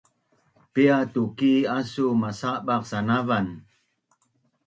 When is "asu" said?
1.77-2.05